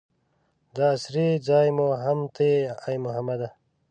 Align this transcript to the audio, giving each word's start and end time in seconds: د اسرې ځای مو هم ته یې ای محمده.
د 0.75 0.77
اسرې 0.95 1.29
ځای 1.47 1.67
مو 1.77 1.87
هم 2.03 2.19
ته 2.35 2.43
یې 2.51 2.59
ای 2.85 2.95
محمده. 3.05 3.49